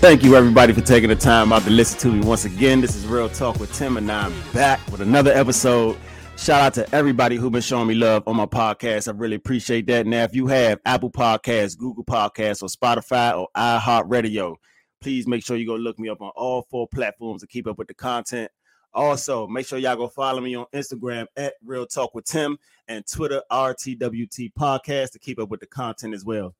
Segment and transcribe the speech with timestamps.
[0.00, 2.80] Thank you, everybody, for taking the time out to listen to me once again.
[2.80, 5.98] This is Real Talk with Tim, and I'm back with another episode.
[6.38, 9.08] Shout out to everybody who's been showing me love on my podcast.
[9.08, 10.06] I really appreciate that.
[10.06, 14.56] Now, if you have Apple Podcasts, Google Podcasts, or Spotify or iHeartRadio,
[15.02, 17.76] please make sure you go look me up on all four platforms to keep up
[17.76, 18.50] with the content.
[18.94, 22.56] Also, make sure y'all go follow me on Instagram at Real Talk with Tim
[22.88, 26.54] and Twitter RTWT Podcast to keep up with the content as well.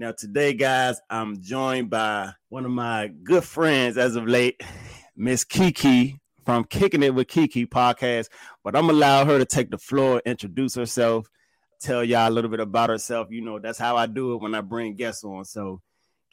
[0.00, 4.58] Now, today, guys, I'm joined by one of my good friends as of late,
[5.14, 8.30] Miss KeKe from Kicking It with KeKe podcast.
[8.64, 11.28] But I'm allow her to take the floor, introduce herself,
[11.82, 13.28] tell y'all a little bit about herself.
[13.30, 15.44] You know, that's how I do it when I bring guests on.
[15.44, 15.82] So,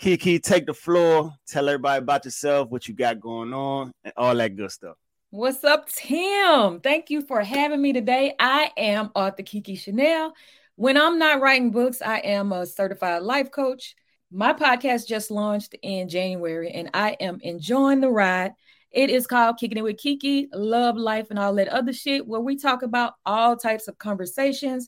[0.02, 4.34] KeKe, take the floor, tell everybody about yourself, what you got going on, and all
[4.34, 4.96] that good stuff.
[5.30, 6.80] What's up, Tim?
[6.80, 8.34] Thank you for having me today.
[8.40, 10.34] I am author KeKe Chanel.
[10.78, 13.96] When I'm not writing books, I am a certified life coach.
[14.30, 18.52] My podcast just launched in January and I am enjoying the ride.
[18.92, 22.42] It is called Kicking It with KeKe, Love, Life, and all that other shit, where
[22.42, 24.88] we talk about all types of conversations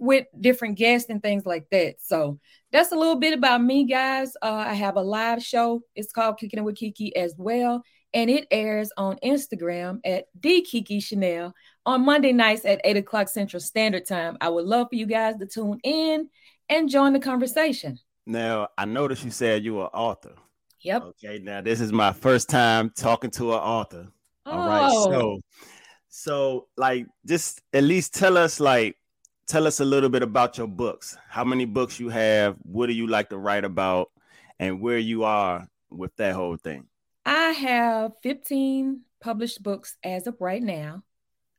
[0.00, 2.00] with different guests and things like that.
[2.00, 2.40] So
[2.72, 4.32] that's a little bit about me, guys.
[4.42, 5.82] Uh, I have a live show.
[5.94, 10.66] It's called Kicking It with KeKe as well and it airs on Instagram at the
[10.68, 11.54] KeKe Chanel
[11.88, 14.36] on Monday nights at 8 o'clock Central Standard Time.
[14.42, 16.28] I would love for you guys to tune in
[16.68, 17.98] and join the conversation.
[18.26, 20.34] Now, I noticed you said you were an author.
[20.82, 21.02] Yep.
[21.02, 24.06] Okay, now this is my first time talking to an author.
[24.44, 24.50] Oh.
[24.52, 24.90] All right.
[24.92, 25.10] Oh.
[25.10, 25.40] So
[26.10, 28.96] so like just at least tell us like
[29.46, 31.16] tell us a little bit about your books.
[31.30, 32.56] How many books you have?
[32.64, 34.10] What do you like to write about?
[34.60, 36.84] And where you are with that whole thing.
[37.24, 41.02] I have 15 published books as of right now.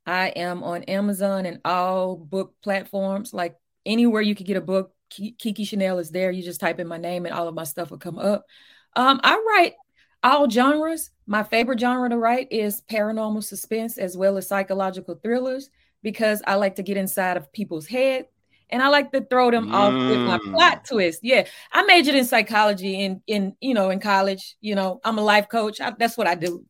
[0.10, 3.56] I am on Amazon and all book platforms, like
[3.86, 4.92] anywhere you could get a book.
[5.12, 6.32] KeKe Chanel is there.
[6.32, 8.44] You just type in my name and all of my stuff will come up.
[8.96, 9.74] Um, I write
[10.24, 11.12] all genres.
[11.28, 15.70] My favorite genre to write is paranormal suspense as well as psychological thrillers
[16.02, 18.26] because I like to get inside of people's head
[18.72, 19.74] and I like to throw them mm.
[19.74, 20.54] off with my mm.
[20.54, 21.20] plot twist.
[21.22, 24.58] Yeah, I majored in psychology in in you know in college.
[24.60, 25.80] You know, I'm a life coach.
[25.80, 26.66] I, that's what I do.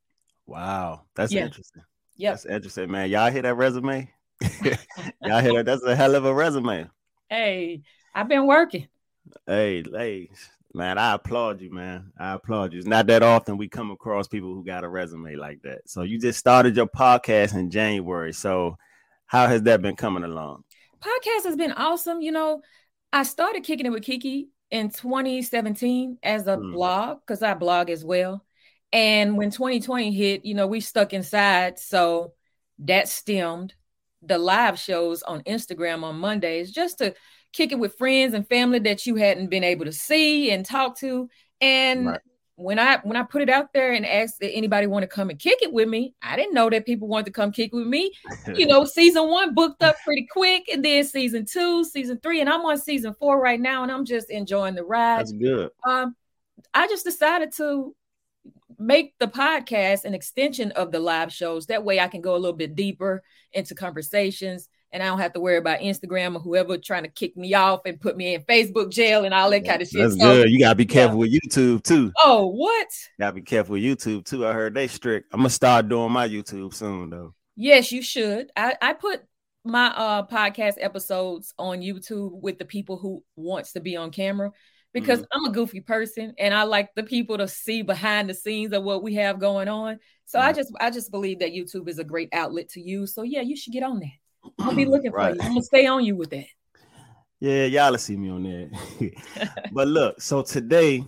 [0.46, 1.46] Wow, that's yeah.
[1.46, 1.84] interesting.
[2.20, 3.10] Yeah, that's interesting, man.
[3.10, 4.12] Y'all hear that resume?
[4.62, 5.66] Y'all hear that?
[5.66, 6.90] That's a hell of a resume.
[7.30, 7.82] Hey,
[8.14, 8.90] I've been working.
[9.48, 10.30] Hey, hey,
[10.74, 12.12] man, I applaud you, man.
[12.20, 12.80] I applaud you.
[12.80, 15.90] It's not that often we come across people who got a resume like that.
[15.90, 18.34] So you just started your podcast in January.
[18.34, 18.78] So
[19.26, 20.66] how has that been coming along?
[21.00, 22.22] podcast has been awesome.
[22.22, 22.62] You know,
[23.14, 26.74] I started kicking it with KeKe in 2017 as a mm.
[26.74, 28.44] blog because I blog as well.
[28.92, 31.80] And when 2020 hit, you know, we stuck inside.
[31.80, 32.34] So
[32.80, 33.74] that stemmed
[34.22, 37.14] the live shows on Instagram on Mondays just to
[37.54, 40.98] kick it with friends and family that you hadn't been able to see and talk
[41.00, 41.30] to.
[41.62, 42.20] And right
[42.60, 45.30] when I when I put it out there and asked if anybody want to come
[45.30, 47.88] and kick it with me, I didn't know that people wanted to come kick with
[47.88, 48.12] me.
[48.54, 52.50] you know, season one booked up pretty quick, and then season two, season three, and
[52.50, 55.22] I'm on season four right now, and I'm just enjoying the ride.
[55.22, 55.72] That's good.
[55.88, 56.16] Um,
[56.74, 57.96] I just decided to
[58.78, 61.68] make the podcast an extension of the live shows.
[61.68, 65.34] That way, I can go a little bit deeper into conversations and I don't have
[65.34, 68.42] to worry about Instagram or whoever trying to kick me off and put me in
[68.42, 70.02] Facebook jail and all that kind of shit.
[70.02, 70.50] That's so, good.
[70.50, 71.40] You gotta be careful yeah.
[71.42, 72.12] with YouTube too.
[72.18, 72.88] Oh, what?
[73.20, 74.48] Gotta be careful with YouTube too.
[74.48, 75.30] I heard they strict.
[75.34, 77.34] I'm gonna start doing my YouTube soon though.
[77.56, 78.52] Yes, you should.
[78.56, 79.22] I, I put
[79.66, 84.52] my uh podcast episodes on YouTube with the people who wants to be on camera
[84.94, 85.46] because mm-hmm.
[85.46, 88.84] I'm a goofy person and I like the people to see behind the scenes of
[88.84, 90.00] what we have going on.
[90.26, 93.14] So I just I just believe that YouTube is a great outlet to use.
[93.14, 94.52] So yeah, you should get on that.
[94.60, 95.32] I'll be looking right.
[95.32, 95.42] for you.
[95.42, 96.46] I'm gonna stay on you with that.
[97.40, 99.52] Yeah, y'all see me on that.
[99.72, 101.04] but look, so today,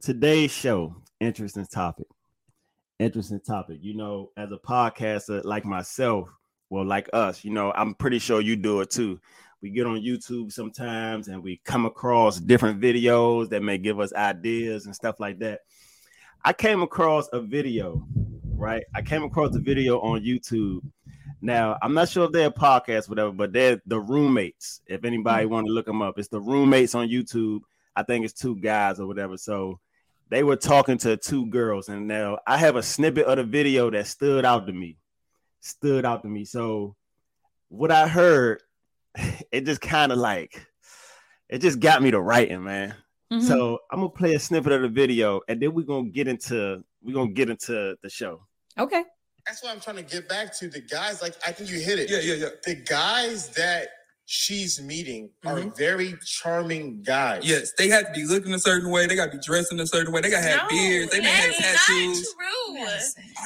[0.00, 2.06] today's show, interesting topic.
[2.98, 3.78] Interesting topic.
[3.82, 6.28] You know, as a podcaster like myself,
[6.70, 9.20] well, like us, you know, I'm pretty sure you do it too.
[9.62, 14.12] We get on YouTube sometimes and we come across different videos that may give us
[14.12, 15.60] ideas and stuff like that.
[16.44, 18.06] I came across a video,
[18.54, 18.84] right?
[18.94, 20.82] I came across a video on YouTube
[21.40, 24.80] now, I'm not sure if they're a podcast, whatever, but they're the roommates.
[24.86, 25.52] If anybody mm-hmm.
[25.52, 27.60] want to look them up, it's the roommates on YouTube.
[27.94, 29.36] I think it's two guys or whatever.
[29.36, 29.78] So
[30.28, 33.90] they were talking to two girls, and now I have a snippet of the video
[33.90, 34.96] that stood out to me.
[35.60, 36.44] Stood out to me.
[36.44, 36.96] So
[37.68, 38.62] what I heard,
[39.52, 40.66] it just kind of like
[41.48, 42.94] it just got me to writing, man.
[43.32, 43.46] Mm-hmm.
[43.46, 46.84] So I'm gonna play a snippet of the video, and then we're gonna get into
[47.02, 48.42] we're gonna get into the show.
[48.78, 49.02] Okay
[49.46, 50.68] that's what I'm trying to get back to.
[50.68, 52.10] The guys, like I think you hit it.
[52.10, 52.48] Yeah, yeah, yeah.
[52.64, 53.88] The guys that
[54.26, 55.70] she's meeting are mm-hmm.
[55.78, 57.42] very charming guys.
[57.44, 59.06] Yes, they have to be looking a certain way.
[59.06, 60.20] They got to be dressed in a certain way.
[60.20, 61.12] They got to have No, beards.
[61.12, 62.34] They may have is tattoos.
[62.38, 62.86] Not true.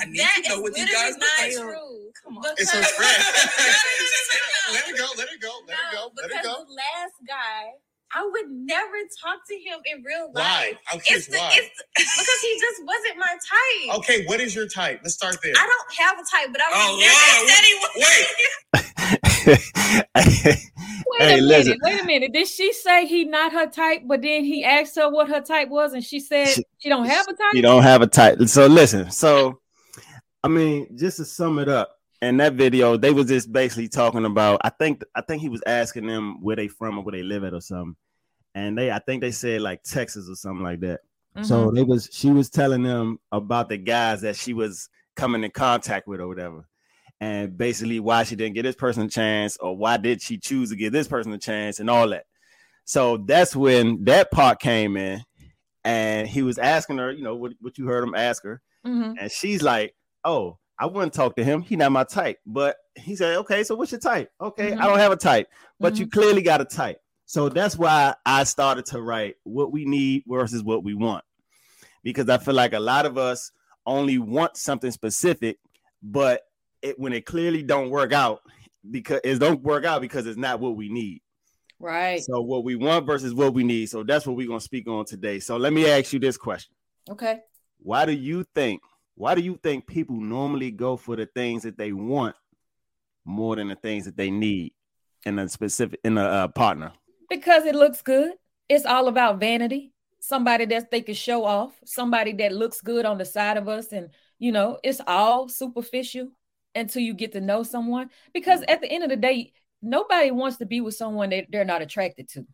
[0.00, 1.53] I need That to know is what these guys look not like.
[1.53, 2.11] true.
[2.25, 2.44] Come on.
[2.56, 3.25] It's her friend.
[4.73, 6.65] Let it go, let it go, let it go, let it go.
[6.65, 7.71] the last guy,
[8.12, 10.43] I would never talk to him in real Why?
[10.43, 10.77] life.
[10.93, 11.51] Oh, I'm It's, the, why.
[11.55, 11.71] it's
[12.19, 13.37] because he just wasn't my
[13.89, 13.99] type.
[13.99, 15.01] Okay, what is your type?
[15.03, 15.53] Let's start there.
[15.57, 17.91] I don't have a type, but I Oh, would never Lord, said he was.
[20.17, 20.57] hey,
[21.07, 21.67] Wait a listen.
[21.73, 21.79] minute.
[21.83, 22.33] Wait a minute.
[22.33, 24.03] Did she say he not her type?
[24.07, 27.07] But then he asked her what her type was, and she said She- she don't
[27.07, 27.55] have a type.
[27.55, 28.41] You don't have a type.
[28.49, 29.11] So listen.
[29.11, 29.61] So,
[30.43, 34.25] I mean, just to sum it up, in that video, they was just basically talking
[34.25, 34.61] about.
[34.63, 37.45] I think I think he was asking them where they from or where they live
[37.45, 37.97] at or something,
[38.55, 41.01] and they I think they said like Texas or something like that.
[41.43, 41.75] So Mhm.
[41.75, 46.07] they was she was telling them about the guys that she was coming in contact
[46.07, 46.67] with or whatever,
[47.21, 50.71] and basically why she didn't get this person a chance or why did she choose
[50.71, 52.25] to give this person a chance and all that.
[52.85, 55.23] So that's when that part came in,
[55.85, 59.15] and he was asking her, you know, what, what you heard him ask her, Mhm.
[59.19, 59.95] and she's like,
[60.25, 61.62] "Oh, I wouldn't talk to him.
[61.62, 64.32] He not my type." But he said, "Okay, so what's your type?
[64.41, 64.81] Okay, Mhm.
[64.81, 65.49] I don't have a type,
[65.79, 66.12] but you Mhm.
[66.12, 70.65] clearly got a type." So that's why I started to write what we need versus
[70.65, 71.25] what we want,
[72.03, 73.53] because I feel like a lot of us
[73.87, 75.59] only want something specific,
[76.03, 76.43] but
[76.83, 78.41] it when it clearly don't work out
[78.91, 81.21] because it don't work out because it's not what we need.
[81.79, 82.23] Right.
[82.23, 83.87] So what we want versus what we need.
[83.87, 85.38] So that's what we're gonna speak on today.
[85.38, 86.75] So let me ask you this question
[87.11, 87.41] Okay.
[87.79, 88.83] why do you think
[89.21, 92.35] why do you think people normally go for the things that they want
[93.27, 94.73] more than the things that they need
[95.27, 96.91] in a specific in a uh, partner
[97.29, 98.33] Because it looks good.
[98.71, 99.93] It's all about vanity.
[100.21, 103.93] Somebody that they can show off, somebody that looks good on the side of us.
[103.93, 104.09] And,
[104.39, 106.29] you know, it's all superficial
[106.75, 108.09] until you get to know someone.
[108.33, 109.53] Because at the end of the day,
[109.83, 112.47] nobody wants to be with someone that they're not attracted to.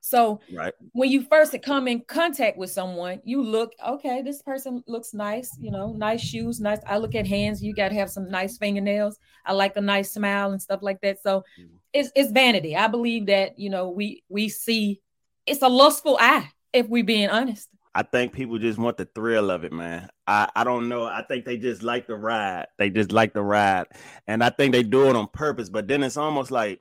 [0.00, 4.82] So right when you first come in contact with someone, you look, okay, this person
[4.86, 6.78] looks nice, you know, nice shoes, nice.
[6.86, 9.18] I look at hands, you got to have some nice fingernails.
[9.44, 11.18] I like a nice smile and stuff like that.
[11.22, 11.78] So Mhm.
[11.92, 12.76] it's it's vanity.
[12.76, 15.00] I believe that, you know, we we see
[15.46, 17.68] it's a lustful eye, if we being honest.
[17.94, 21.22] i think people just want the thrill of it man i i don't know i
[21.28, 23.86] think they just like the ride they just like the ride
[24.26, 26.80] and i think they do it on purpose but then it's almost like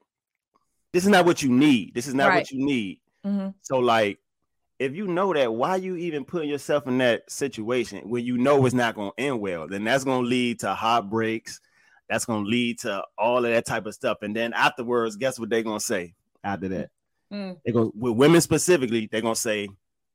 [0.92, 2.36] this is not what you need this is not Right.
[2.40, 3.54] what you need Mhm.
[3.62, 4.20] So like
[4.80, 8.66] if you know that, why you even putting yourself in that situation when you know
[8.66, 9.68] it's not going to end well?
[9.68, 11.62] Then that's going to lead to heartbreaks.
[12.10, 14.18] That's going to lead to all of that type of stuff.
[14.22, 16.14] And then afterwards, guess what they're going to say
[16.44, 16.90] after that?
[17.32, 17.58] Mm.
[17.66, 19.08] They go with women specifically.
[19.10, 19.70] They're going to say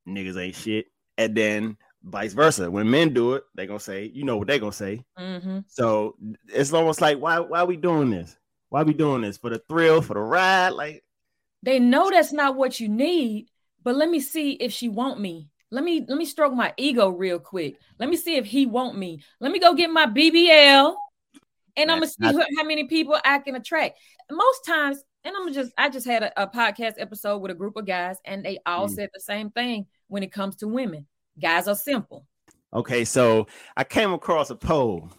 [0.06, 0.86] niggas ain't shit.
[1.16, 2.70] And then vice versa.
[2.70, 5.04] When men do it, they're going to say, you know what they're going to say.
[5.18, 5.64] Mhm.
[5.68, 6.16] So
[6.48, 8.36] it's almost like, why, why are we doing this?
[8.68, 9.38] Why are we doing this?
[9.38, 10.70] For the thrill, for the ride?
[10.70, 11.02] Like,
[11.62, 13.48] They know that's not what you need,
[13.82, 15.48] but let me see if she want me.
[15.70, 17.76] Let me let me stroke my ego real quick.
[17.98, 19.22] Let me see if he want me.
[19.40, 20.94] Let me go get my BBL,
[21.76, 23.98] and I'm gonna see who- how many people I can attract.
[24.30, 27.76] Most times, and I'm just I just had a, a podcast episode with a group
[27.76, 28.94] of guys, and they all Mm.
[28.94, 31.06] said the same thing when it comes to women.
[31.40, 32.26] Guys are simple.
[32.72, 35.10] Okay, so I came across a poll.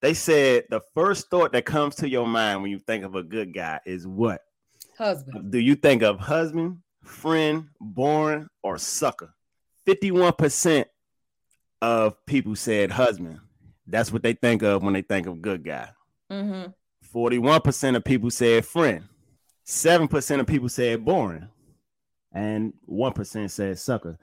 [0.00, 3.22] They said the first thought that comes to your mind when you think of a
[3.22, 4.40] good guy is what?
[4.96, 5.50] Husband.
[5.50, 9.34] Do you think of husband, friend, boring, or sucker?
[9.86, 10.84] 51%
[11.82, 13.40] of people said husband.
[13.86, 15.90] That's what they think of when they think of good guy.
[16.30, 16.70] Mm-hmm.
[17.14, 19.04] 41% of people said friend.
[19.66, 21.48] 7% of people said boring.
[22.32, 24.18] And 1% said sucker.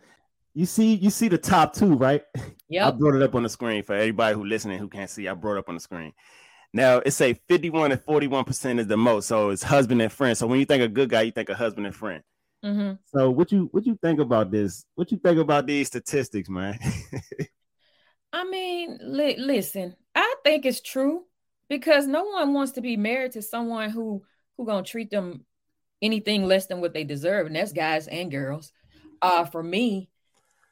[0.53, 2.23] You see, you see the top two, right?
[2.67, 2.87] Yeah.
[2.87, 5.27] I brought it up on the screen for everybody who listening who can't see.
[5.27, 6.11] I brought it up on the screen.
[6.73, 9.27] Now it say 51 and 41 percent is the most.
[9.27, 10.37] So it's husband and friend.
[10.37, 12.23] So when you think a good guy, you think a husband and friend.
[12.63, 12.93] Mm-hmm.
[13.05, 14.85] So what you what you think about this?
[14.95, 16.79] What you think about these statistics, man?
[18.33, 21.25] I mean, li- listen, I think it's true
[21.69, 24.23] because no one wants to be married to someone who
[24.57, 25.45] who gonna treat them
[26.01, 28.71] anything less than what they deserve, and that's guys and girls.
[29.21, 30.09] Uh, for me,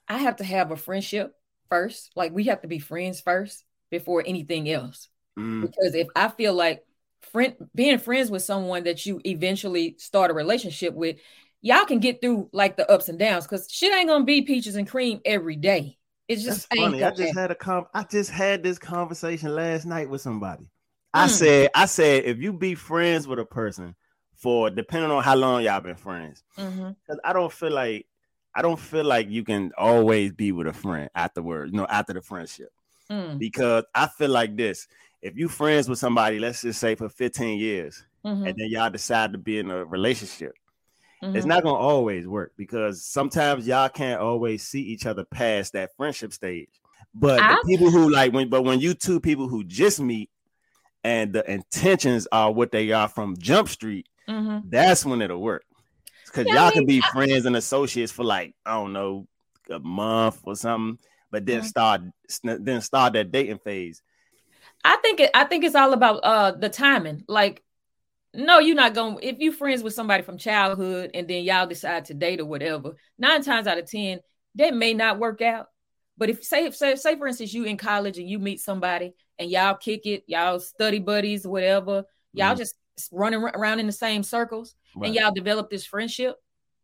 [0.07, 1.33] I have to have a friendship
[1.69, 2.11] first.
[2.15, 5.09] Like we have to be friends first before anything else.
[5.39, 6.83] Mm, Because if I feel like
[7.31, 11.17] friend being friends with someone that you eventually start a relationship with,
[11.61, 14.75] y'all can get through like the ups and downs because shit ain't gonna be peaches
[14.75, 15.97] and cream every day.
[16.27, 17.03] It's just funny.
[17.03, 20.69] I just had a com- I just had this conversation last night with somebody.
[21.13, 21.29] I Mm.
[21.31, 23.95] said, I said, if you be friends with a person
[24.35, 28.05] for depending on how long y'all been friends, because I don't feel like
[28.55, 32.13] I don't feel like you can always be with a friend afterwards, you know, after
[32.13, 32.69] the friendship.
[33.09, 34.87] Mm, because I feel like this:
[35.21, 38.89] if you friends with somebody, let's just say for 15 years, mhm, and then y'all
[38.89, 40.53] decide to be in a relationship,
[41.33, 41.47] it's mhm.
[41.47, 46.33] not gonna always work because sometimes y'all can't always see each other past that friendship
[46.33, 46.69] stage.
[47.13, 50.29] But I- the people who like when but when you two people who just meet
[51.03, 54.63] and the intentions are what they are from Jump Street, Mhm.
[54.69, 55.65] that's when it'll work.
[56.25, 59.27] Because Yeah, y'all can mean, be friends and associates for like I don't know
[59.69, 60.99] a month or something,
[61.31, 61.65] but then Mhm.
[61.65, 62.01] start
[62.43, 64.01] then start that dating phase.
[64.83, 67.23] I think it, I think it's all about uh the timing.
[67.27, 67.63] Like,
[68.33, 69.17] no, you're not going.
[69.21, 72.95] If you friends with somebody from childhood and then y'all decide to date or whatever,
[73.17, 74.19] nine times out of ten,
[74.55, 75.67] that may not work out.
[76.17, 79.49] But if say say say for instance, you in college and you meet somebody and
[79.49, 82.57] y'all kick it, y'all study buddies, whatever, y'all Mhm.
[82.57, 82.75] just
[83.11, 85.07] running around in the same circles, Right.
[85.07, 86.35] and y'all develop this friendship,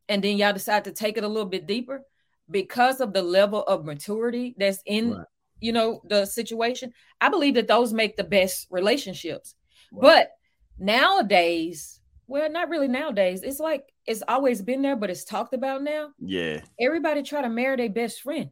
[0.07, 2.01] and then y'all decide to take it a little bit deeper
[2.49, 5.25] because of the level of maturity that's in Right.
[5.65, 9.55] You know the situation i believe that those make the best relationships.
[9.91, 10.01] Right.
[10.01, 10.31] but
[10.77, 15.83] nowadays well not really nowadays it's like it's always been there but it's talked about
[15.83, 16.09] now.
[16.19, 18.49] Yeah, everybody try to marry their best friend.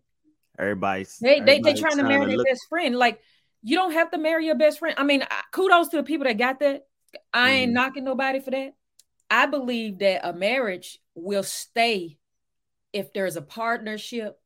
[0.58, 2.96] Everybody's they they, they trying to marry their look- best friend.
[2.96, 3.20] Like
[3.62, 4.96] you don't have to marry your best friend.
[4.98, 6.86] I mean kudos to the people that got that.
[7.34, 7.76] I ain't Mhm.
[7.76, 8.74] knocking nobody for that.
[9.30, 12.18] I believe that a marriage will stay
[12.92, 14.40] if there's a partnership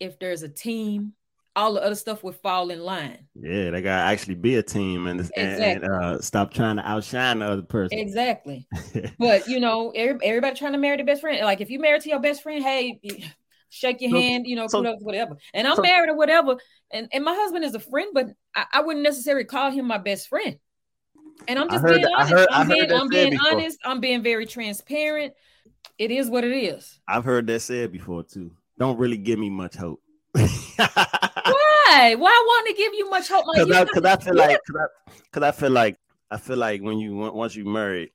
[0.00, 1.12] if there's a team
[1.54, 5.06] all the other stuff would fall in line Yeah, they gotta actually be a team
[5.06, 7.98] and and, and uh, stop trying to outshine the other person.
[7.98, 8.66] Exactly.
[9.18, 11.44] But you know, every, everybody trying to marry their best friend.
[11.44, 12.98] Like if you married to your best friend, hey,
[13.68, 15.36] shake your So- hand, you know, so- kudos, whatever.
[15.52, 16.56] And I'm so- married or whatever.
[16.90, 19.98] And, and my husband is a friend, but I, I wouldn't necessarily call him my
[19.98, 20.58] best friend.
[21.48, 22.32] And I'm just being that- honest.
[22.32, 23.78] heard- I'm being, I'm being honest.
[23.84, 25.34] I'm being very transparent.
[25.98, 26.98] It is what it is.
[27.06, 28.52] I've heard that said before too.
[28.78, 30.00] Don't really give me much hope.
[31.92, 32.14] Why?
[32.14, 33.44] Why want to give you much hope?
[33.52, 34.58] Because you I, know- I feel like,
[35.32, 35.96] cause I, I feel like,
[36.30, 38.10] I feel like when you once you married,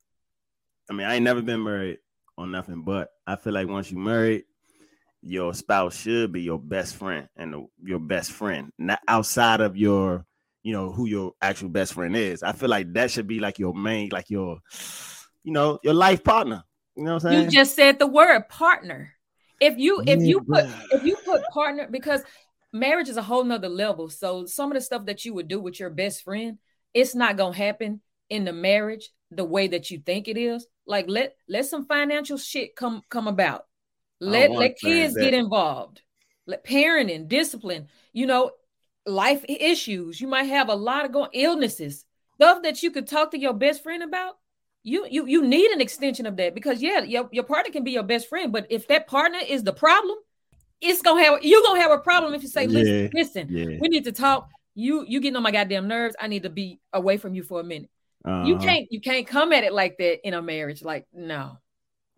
[0.89, 1.99] I mean, I ain't never been married
[2.37, 4.45] or nothing, but I feel like once you married,
[5.21, 9.75] your spouse should be your best friend and the, your best friend, not outside of
[9.77, 10.25] your,
[10.63, 12.43] you know, who your actual best friend is.
[12.43, 14.59] I feel like that should be like your main, like your,
[15.43, 16.63] you know, your life partner.
[16.95, 17.45] You know what I'm saying?
[17.45, 19.13] You just said the word partner.
[19.59, 22.23] If you if you put if you put partner because
[22.73, 24.09] marriage is a whole nother level.
[24.09, 26.57] So some of the stuff that you would do with your best friend,
[26.93, 30.67] it's not gonna happen in the marriage the way that you think it is.
[30.85, 33.65] Like let let some financial shit come come about.
[34.19, 36.01] Let let kids understand get involved.
[36.45, 38.51] Let parenting, discipline, you know,
[39.05, 40.21] life issues.
[40.21, 42.05] You might have a lot of going illnesses,
[42.35, 44.37] stuff that you could talk to your best friend about
[44.87, 47.91] you you you need an extension of that because yeah your, your partner can be
[47.91, 50.17] your best friend but if that partner is the problem
[50.81, 53.77] it's gonna have you're gonna have a problem if you say listen Yeah, listen yeah.
[53.79, 54.49] we need to talk.
[54.75, 56.15] You you getting on my goddamn nerves.
[56.19, 57.89] I need to be away from you for a minute.
[58.25, 58.59] You Uh-huh.
[58.63, 61.57] can't you can't come at it like that in a marriage like no.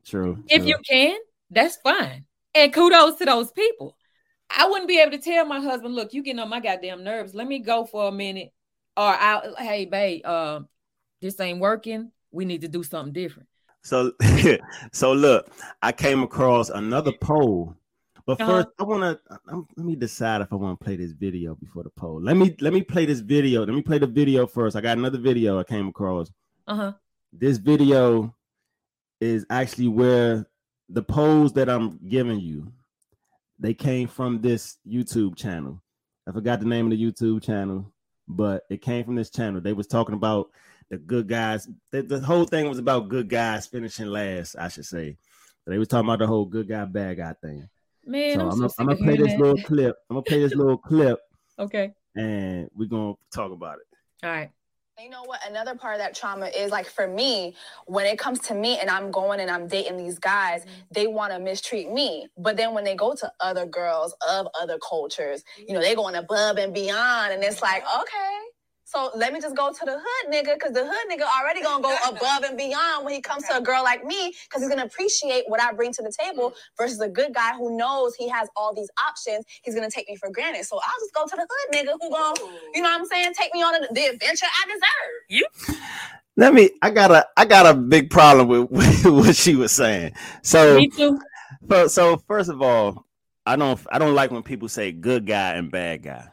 [0.05, 0.43] True.
[0.49, 0.67] if true.
[0.69, 1.17] you can
[1.51, 2.25] that's fine.
[2.55, 3.95] And kudos to those people.
[4.49, 7.35] I wouldn't be able to tell my husband look you getting on my goddamn nerves.
[7.35, 8.51] Let me go for a minute.
[8.97, 10.61] Or i hey babe uh,
[11.21, 12.11] this ain't working.
[12.31, 13.47] We need to do something different.
[13.81, 14.11] So,
[14.91, 15.49] so look,
[15.81, 17.75] I came across another poll,
[18.29, 18.51] but Uh-huh.
[18.51, 21.81] first I want to let me decide if I want to play this video before
[21.81, 22.21] the poll.
[22.21, 23.65] Let me let me play this video.
[23.65, 24.75] Let me play the video first.
[24.75, 26.31] I got another video I came across.
[26.67, 26.93] uh-huh
[27.33, 28.35] This video
[29.19, 30.47] is actually where
[30.89, 32.71] the polls that I'm giving you
[33.57, 35.81] they came from this YouTube channel.
[36.27, 37.91] I forgot the name of the YouTube channel,
[38.27, 39.59] but it came from this channel.
[39.59, 40.51] They was talking about
[40.91, 41.67] the good guys.
[41.91, 45.17] The, the whole thing was about good guys finishing last, I should say.
[45.67, 47.67] They was talking about the whole good guy, bad guy thing.
[48.05, 49.39] Man, so I'm, I'm, so gonna, I'm gonna play this that.
[49.39, 49.95] little clip.
[50.09, 51.19] I'm gonna play this little clip,
[51.57, 51.93] Okay.
[52.15, 54.25] and we're gonna talk about it.
[54.25, 54.49] All right.
[55.01, 55.39] You know what?
[55.47, 58.89] Another part of that trauma is like for me, when it comes to me and
[58.89, 60.71] I'm going and I'm dating these guys, mm-hmm.
[60.91, 62.27] they want to mistreat me.
[62.37, 66.15] But then when they go to other girls of other cultures, you know, they're going
[66.15, 67.31] above and beyond.
[67.31, 68.39] And it's like, okay.
[68.91, 71.83] So let me just go to the hood nigga, because the hood nigga already gonna
[71.83, 74.85] go above and beyond when he comes to a girl like me, because he's gonna
[74.85, 76.83] appreciate what I bring to the table mm-hmm.
[76.83, 79.45] versus a good guy who knows he has all these options.
[79.61, 80.65] He's gonna take me for granted.
[80.65, 82.39] So I'll just go to the hood nigga who gonna,
[82.73, 85.19] you know what I'm saying, take me on the, the adventure I deserve.
[85.29, 85.45] You.
[86.35, 86.71] Let me.
[86.81, 87.27] I got a.
[87.37, 90.13] I got a big problem with, with what she was saying.
[90.41, 91.19] So, Me too.
[91.69, 93.05] so, so first of all,
[93.45, 93.79] I don't.
[93.91, 96.27] I don't like when people say good guy and bad guy.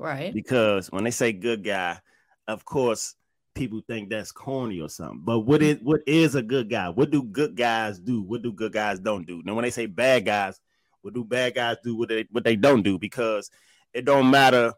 [0.00, 0.32] Right.
[0.32, 2.00] because when they say good guy,
[2.48, 3.14] of course,
[3.54, 5.20] people think that's corny or something.
[5.22, 6.88] But what is what is a good guy?
[6.88, 8.22] What do good guys do?
[8.22, 9.42] What do good guys don't do?
[9.44, 10.58] Now, when they say bad guys,
[11.02, 11.96] what do bad guys do?
[11.96, 12.98] What they what they don't do?
[12.98, 13.50] Because
[13.92, 14.72] it don't matter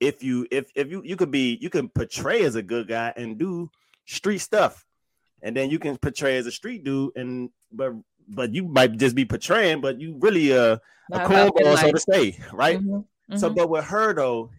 [0.00, 3.12] if you if if you you could be you can portray as a good guy
[3.16, 3.70] and do
[4.06, 4.86] street stuff,
[5.42, 7.92] and then you can portray as a street dude and but
[8.28, 10.78] but you might just be portraying, but you really uh,
[11.12, 12.80] a cornball, so to say, right?
[13.36, 13.56] So, mhm.
[13.56, 14.50] but with her though,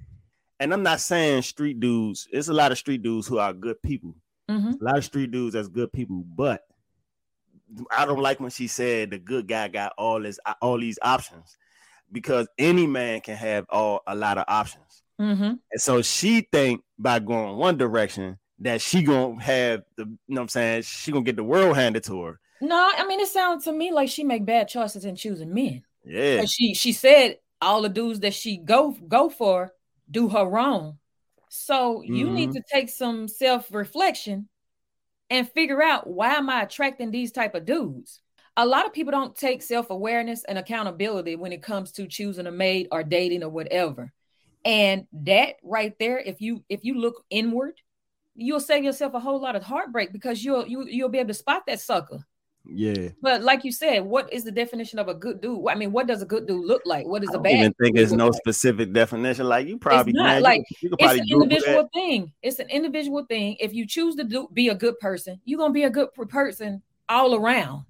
[0.59, 2.27] and I'm not saying street dudes.
[2.31, 4.15] It's a lot of street dudes who are good people.
[4.49, 4.79] Mhm.
[4.79, 6.61] A lot of street dudes that's good people, but
[7.95, 11.57] I don't like when she said the good guy got all this all these options
[12.11, 15.03] because any man can have all a lot of options.
[15.19, 15.59] Mhm.
[15.71, 20.35] And so she think by going one direction that she gonna have the you know
[20.35, 22.39] what I'm saying she gonna get the world handed to her.
[22.61, 25.83] No, I mean it sounds to me like she make bad choices in choosing men.
[26.03, 26.45] Yeah.
[26.45, 29.73] She she said all the dudes that she go go for
[30.09, 30.97] do her wrong.
[31.49, 32.53] So you need Mhm.
[32.53, 34.49] to take some self-reflection
[35.29, 38.21] and figure out why am I attracting these type of dudes?
[38.57, 42.51] A lot of people don't take self-awareness and accountability when it comes to choosing a
[42.51, 44.11] mate or dating or whatever.
[44.65, 47.79] And that right there, if you if you look inward,
[48.35, 51.33] you'll save yourself a whole lot of heartbreak because you'll you you'll be able to
[51.33, 52.25] spot that sucker.
[52.71, 53.09] Yeah.
[53.21, 55.67] But like you said, what is the definition of a good dude?
[55.69, 57.05] I mean, what does a good dude look like?
[57.07, 57.51] What is I a bad?
[57.53, 58.35] even think there's no like?
[58.35, 59.47] specific definition.
[59.47, 61.53] Like you probably not, man, you like, you, could It's an Google that.
[61.55, 62.31] individual thing.
[62.43, 63.57] It's an individual thing.
[63.59, 66.81] If you choose to do be a good person, you're gonna be a good person
[67.07, 67.85] all around.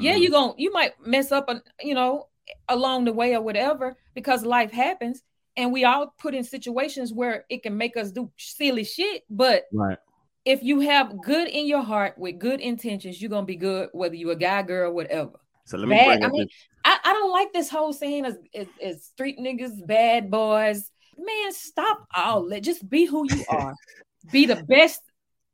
[0.00, 0.20] Yeah, Mhm.
[0.20, 1.48] you gonna you might mess up,
[1.80, 2.28] you know,
[2.68, 5.22] along the way or whatever because life happens,
[5.56, 9.24] and we all put in situations where it can make us do silly shit.
[9.30, 9.96] But right.
[10.48, 14.14] If you have good in your heart with good intentions, you're gonna be good, whether
[14.14, 15.32] you're a guy, girl, whatever.
[15.66, 16.24] So let me Bad.
[16.24, 16.54] I mean, this-
[16.86, 20.90] I, I don't like this whole saying as, as, as street niggas, bad boys.
[21.18, 22.62] Man, stop all that.
[22.62, 23.74] Just be who you are.
[24.32, 25.02] be the best,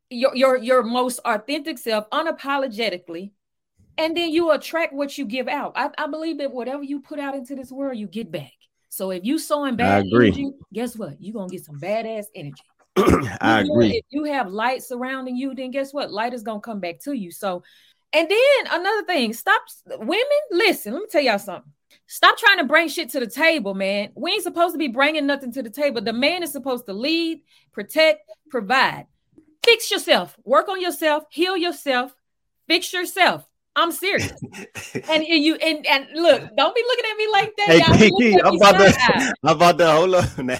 [0.09, 3.31] your your your most authentic self, unapologetically,
[3.97, 5.73] and then you attract what you give out.
[5.75, 8.53] I, I believe that whatever you put out into this world, you get back.
[8.87, 11.17] So if you sowing bad energy, guess what?
[11.19, 12.63] You're gonna get some badass energy.
[13.41, 13.97] I You know, agree.
[13.97, 16.11] If you have light surrounding you, then guess what?
[16.11, 17.31] Light is gonna come back to you.
[17.31, 17.63] So,
[18.13, 20.25] and then another thing, stop women.
[20.51, 21.71] Listen, let me tell y'all something.
[22.07, 24.11] Stop trying to bring shit to the table, man.
[24.15, 26.01] We ain't supposed to be bringing nothing to the table.
[26.01, 29.07] The man is supposed to lead, protect, provide.
[29.63, 32.15] Fix yourself, work on yourself, heal yourself,
[32.67, 33.47] fix yourself.
[33.75, 34.31] I'm serious.
[35.09, 37.67] and, you and and look, don't be looking at me like that.
[37.67, 38.09] Hey.
[38.09, 39.33] KeKe, I'm about to.
[39.43, 40.57] I'm about to hold up now.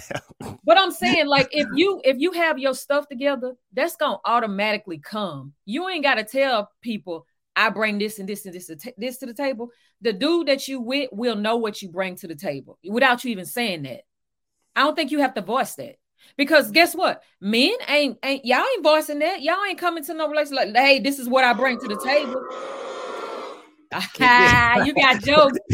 [0.65, 4.99] But I'm saying, like, if you if you have your stuff together, that's gonna automatically
[4.99, 5.54] come.
[5.65, 7.25] You ain't gotta tell people
[7.56, 9.69] I bring this and this and this to ta- this to the table.
[10.01, 13.32] The dude that you with will know what you bring to the table without you
[13.32, 14.01] even saying that.
[14.75, 15.95] I don't think you have to voice that.
[16.38, 17.21] Because guess what?
[17.39, 19.41] Men ain't ain't y'all ain't voicing that.
[19.41, 22.01] Y'all ain't coming to no relation like, hey, this is what I bring to the
[22.04, 22.41] table.
[24.86, 25.58] you got jokes.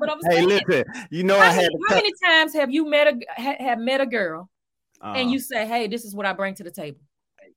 [0.00, 2.70] But I'm Hey, saying, listen, you know how, I had many, how many times have
[2.70, 4.50] you met a ha, have met a girl
[5.02, 6.98] and uh, you say, "Hey, this is what I bring to the table."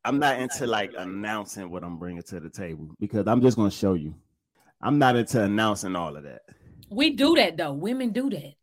[0.06, 3.72] I'm not into like announcing what I'm bringing to the table because I'm just gonna
[3.72, 4.16] show you.
[4.82, 6.42] I'm not into announcing all of that.
[6.90, 7.74] We do that though.
[7.74, 8.54] Women do that.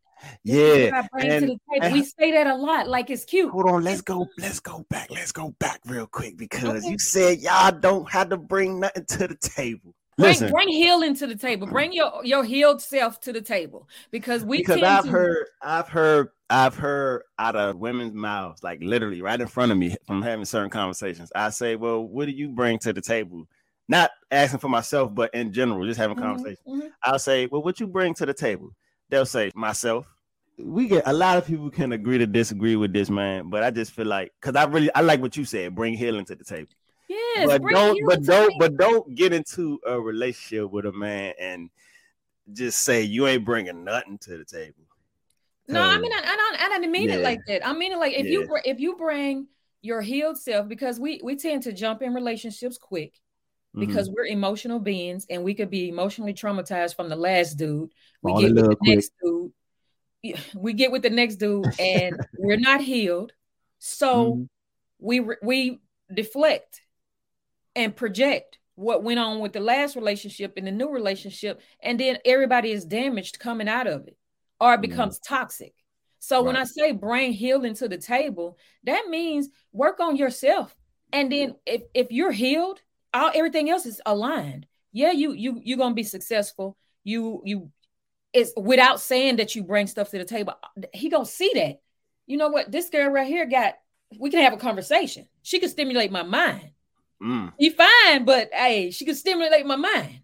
[0.43, 3.51] Yeah, what I bring to and- and- We say that a lot, like it's cute.
[3.51, 4.27] Hold on, let's go.
[4.39, 5.11] Let's go back.
[5.11, 6.89] Let's go back real quick because Okay.
[6.89, 9.93] you said y'all don't have to bring nothing to the table.
[10.19, 11.67] Bring, Listen, bring healing to the table.
[11.67, 15.07] Bring your your healed self to the table because we because I've to.
[15.07, 19.77] heard, I've heard, I've heard out of women's mouths, like literally right in front of
[19.77, 21.31] me, from having certain conversations.
[21.35, 23.47] I say, "Well, what do you bring to the table?"
[23.87, 26.65] Not asking for myself, but in general, just having Mhm, conversations.
[26.65, 26.91] mhm.
[27.03, 28.71] I'll say, "Well, what you bring to the table?"
[29.09, 30.07] They'll say, "Myself."
[30.57, 33.69] We get a lot of people can agree to disagree with this man, but I
[33.69, 36.43] just feel like because I really I like what you said, bring healing to the
[36.43, 36.71] table.
[37.09, 38.59] Yes, but don't but don't table.
[38.59, 41.69] but don't get into a relationship with a man and
[42.53, 44.83] just say you ain't bringing nothing to the table.
[45.69, 47.65] No, I mean, I, I don't, I didn't mean it like that.
[47.67, 48.47] I mean it like if you Yeah.
[48.47, 49.47] br- if you bring
[49.81, 53.13] your healed self, because we we tend to jump in relationships quick
[53.75, 57.91] because we're emotional beings and we could be emotionally traumatized from the last dude.
[58.23, 58.95] We Fall get with the quick.
[58.95, 59.51] next dude.
[60.55, 63.33] We get with the next dude and we're not healed.
[63.79, 64.49] So Mhm.
[64.99, 65.79] we re- we
[66.13, 66.81] deflect
[67.77, 72.17] and project what went on with the last relationship and the new relationship and then
[72.25, 74.17] everybody is damaged coming out of it
[74.59, 74.81] or it Mhm.
[74.81, 75.73] becomes toxic.
[76.19, 80.75] So when i say bring healing to the table that means work on yourself.
[81.13, 82.81] And then if if you're healed
[83.13, 84.67] all everything else is aligned.
[84.91, 86.75] Yeah you you you're gonna be successful.
[87.03, 87.71] You you
[88.33, 90.53] it's without saying that you bring stuff to the table.
[90.93, 91.79] He gonna see that.
[92.25, 92.71] You know what?
[92.71, 93.75] This girl right here got
[94.19, 95.27] we can have a conversation.
[95.43, 96.71] She can stimulate my mind
[97.21, 97.51] Mm.
[97.57, 100.19] you fine, but hey, she could stimulate my mind.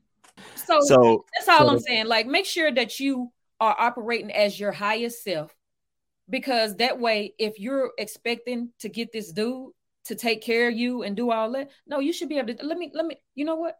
[0.56, 2.06] So, So that's all so I'm saying.
[2.06, 5.56] Like, make sure that you are operating as your highest self
[6.30, 9.72] because that way, if you're expecting to get this dude
[10.06, 12.66] to take care of you and do all that, no, you should be able to.
[12.66, 13.18] Let me, let me.
[13.36, 13.78] You know what?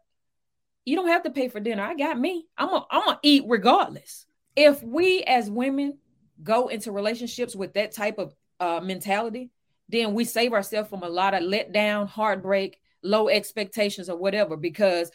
[0.84, 1.82] You don't have to pay for dinner.
[1.82, 2.46] I got me.
[2.58, 4.26] I'm gonna, I'm gonna eat regardless.
[4.56, 5.98] If we as women
[6.42, 9.50] go into relationships with that type of uh, mentality,
[9.88, 14.56] then we save ourselves from a lot of letdown, heartbreak, low expectations, or whatever.
[14.56, 15.10] Because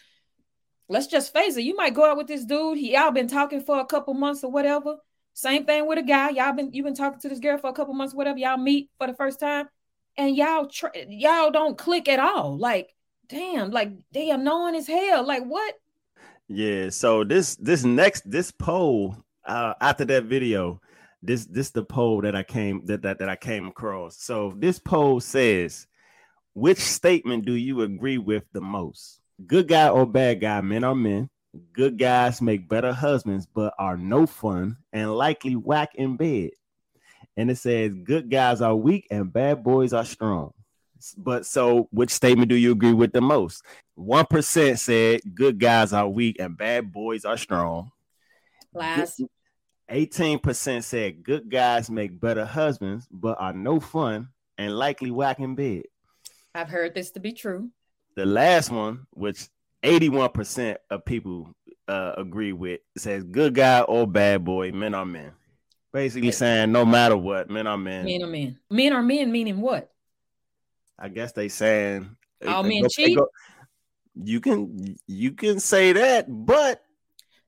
[0.87, 2.77] let's just face it, you might go out with this dude.
[2.77, 4.97] He y'all been talking for a couple months or whatever.
[5.33, 6.29] Same thing with a guy.
[6.29, 8.37] Y'all been you've been talking to this girl for a couple months, whatever.
[8.37, 9.67] Y'all meet for the first time,
[10.17, 12.57] and y'all tr- y'all don't click at all.
[12.57, 12.93] Like,
[13.27, 15.25] damn, like they are annoying as hell.
[15.25, 15.75] Like what?
[16.47, 16.89] Yeah.
[16.89, 20.81] So this this next this poll uh, after that video,
[21.21, 24.17] this this the poll that I came that, that that I came across.
[24.17, 25.87] So this poll says,
[26.59, 29.21] which statement do you agree with the most?
[29.47, 30.59] Good guy or bad guy?
[30.59, 31.29] Men are men.
[31.73, 36.51] Good guys make better husbands, but are no fun and likely whack in bed.
[37.37, 40.51] And it says good guys are weak and bad boys are strong.
[41.17, 43.63] But so, which statement do you agree with the most?
[43.95, 47.91] One percent said good guys are weak and bad boys are strong.
[48.73, 49.21] Last.
[49.89, 55.55] 18% said good guys make better husbands, but are no fun and likely whack in
[55.55, 55.83] bed.
[56.55, 57.69] I've heard this to be true.
[58.15, 59.47] The last one, which
[59.83, 61.53] 81% of people
[61.87, 65.31] uh, agree with, says good guy or bad boy, men are men.
[65.91, 68.05] Basically saying no matter what, men are men.
[68.05, 68.59] Men are men.
[68.69, 69.91] Men are men meaning what?
[70.99, 73.17] I guess they saying All they men they cheat?
[73.17, 73.29] go-
[74.21, 76.83] you can you can say that, but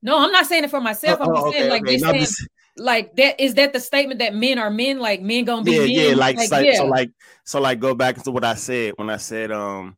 [0.02, 1.20] No, I'm not saying it for myself.
[1.22, 1.98] I'm just oh, saying okay, like okay.
[1.98, 2.48] they saying
[2.82, 5.80] like that is that the statement that men are men, like men gonna be yeah,
[5.80, 5.90] men.
[5.90, 6.76] yeah, like, so, yeah.
[6.76, 7.12] so like
[7.46, 9.98] so like go back into what I said when I said um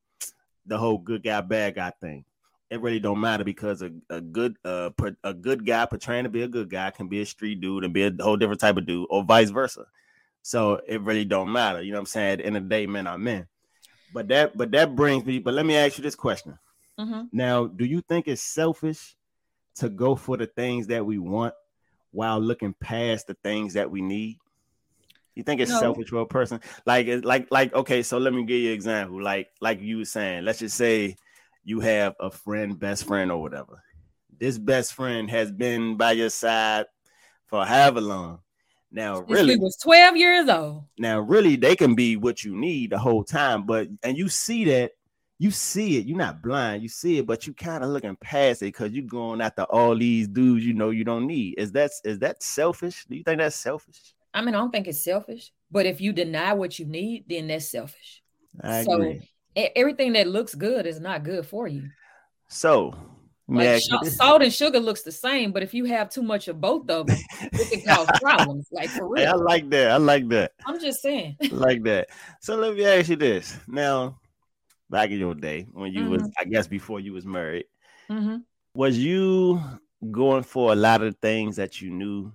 [0.65, 2.25] the whole good guy bad guy thing.
[2.69, 4.89] It really don't matter because a, a good uh
[5.23, 7.93] a good guy portraying to be a good guy can be a street dude and
[7.93, 9.85] be a whole different type of dude or vice versa.
[10.41, 11.81] So it really don't matter.
[11.81, 12.31] You know what I'm saying?
[12.33, 13.47] At the end of the day, men are men.
[14.13, 16.57] But that but that brings me, but let me ask you this question.
[16.99, 17.29] Mhm.
[17.31, 19.15] Now, do you think it's selfish
[19.75, 21.53] to go for the things that we want
[22.13, 24.39] while looking past the things that we need?
[25.35, 25.79] You think it's No.
[25.79, 26.61] selfish for a person?
[26.85, 29.21] Like, it's like, like, okay, so let me give you an example.
[29.21, 31.17] Like, like you were saying, let's just say
[31.63, 33.83] you have a friend, best friend, or whatever.
[34.39, 36.85] This best friend has been by your side
[37.47, 38.39] for however long.
[38.91, 40.85] Now, Since really, was 12 years old.
[40.99, 44.65] now, really, they can be what you need the whole time, but and you see
[44.65, 44.91] that,
[45.43, 46.05] you see it.
[46.05, 49.03] You're not blind, you see it, but you kind of looking past it because you're
[49.03, 51.55] going after all these dudes you know you don't need.
[51.57, 53.05] Is that is that selfish?
[53.09, 54.15] Do you think that's selfish?
[54.33, 57.47] I mean, I don't think it's selfish, but if you deny what you need, then
[57.47, 58.23] that's selfish.
[58.63, 59.29] I so agree.
[59.55, 61.89] everything that looks good is not good for you.
[62.47, 62.95] So,
[63.49, 66.61] Like you salt, and sugar looks the same, but if you have too much of
[66.61, 68.67] both of them, it can cause problems.
[68.71, 69.91] Like for Hey, I like that.
[69.91, 70.53] I like that.
[70.65, 71.35] I'm just saying.
[71.51, 72.07] Like that.
[72.39, 73.57] So let me ask you this.
[73.67, 74.19] Now,
[74.93, 76.31] back in your day when you was, Mhm.
[76.39, 77.65] I guess before you was married,
[78.09, 78.45] Mhm.
[78.75, 79.59] was you
[80.11, 82.31] going for a lot of things that you knew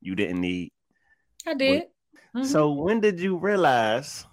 [0.00, 0.72] you didn't need?
[1.46, 1.88] I did.
[2.34, 2.44] Mhm.
[2.46, 4.26] So when did you realize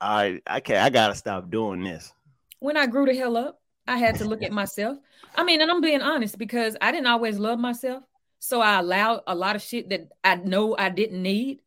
[0.00, 2.12] I I can't I gotta stop doing this?
[2.58, 4.98] when I grew the hell up, I had to look at myself.
[5.34, 8.04] I mean, and I'm being honest because I didn't always love myself.
[8.38, 11.62] So I allowed a lot of shit that I know I didn't need.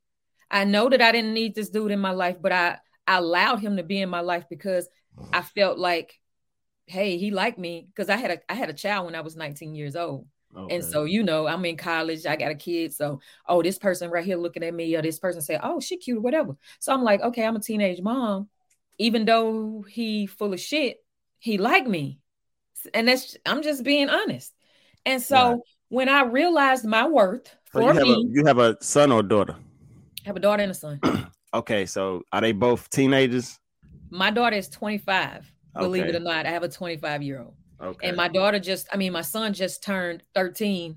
[0.50, 3.60] I know that I didn't need this dude in my life, but I, I allowed
[3.60, 4.88] him to be in my life because
[5.34, 6.20] I felt like,
[6.88, 9.36] hey, he liked me because I had a I had a child when I was
[9.36, 10.28] 19 years old.
[10.56, 10.76] Okay.
[10.76, 12.94] And so, you know, I'm in college, I got a kid.
[12.94, 15.98] So, oh, this person right here looking at me, or this person say, oh, she
[15.98, 16.56] cute, or whatever.
[16.80, 18.50] So I'm like, okay, I'm a teenage mom.
[18.98, 21.04] Even though he full of shit,
[21.40, 22.20] he liked me.
[22.94, 24.54] And that's I'm just being honest.
[25.06, 25.60] And so Right.
[25.90, 29.12] when I realized my worth So for you have me, a you have a son
[29.12, 29.56] or daughter?
[30.26, 31.02] I have a daughter and a son.
[31.54, 33.58] Okay, so are they both teenagers?
[34.16, 35.52] My daughter is 25.
[35.78, 36.10] Believe Okay.
[36.12, 37.56] it or not, I have a 25 year old.
[37.82, 38.08] Okay.
[38.08, 40.96] And my daughter just, I mean, my son just turned 13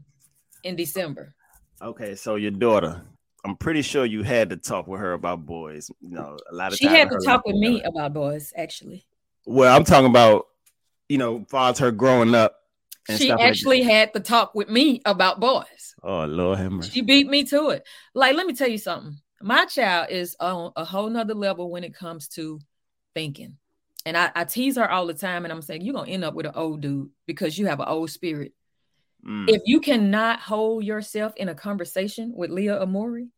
[0.62, 1.34] in December.
[1.82, 3.02] okay, so your daughter.
[3.44, 5.90] I'm pretty sure you had to talk with her about boys.
[6.00, 9.06] You know, a lot of She had to talk with me about boys, actually.
[9.46, 10.46] Well, I'm talking about,
[11.08, 12.56] you know, far as her growing up.
[13.08, 15.94] She stuff like actually had to talk with me about boys.
[16.02, 16.90] Oh Lord have mercy.
[16.90, 17.86] She beat me to it.
[18.14, 19.16] Like, let me tell you something.
[19.40, 22.60] My child is on a whole nother level when it comes to
[23.14, 23.56] thinking.
[24.06, 26.34] And I, I tease her all the time, and I'm saying, you're gonna end up
[26.34, 28.52] with an old dude because you have an old spirit.
[29.26, 29.48] Mm.
[29.48, 33.28] If you cannot hold yourself in a conversation with Leah Amori,